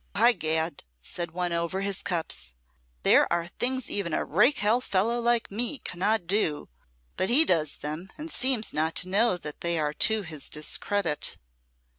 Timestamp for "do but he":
6.25-7.45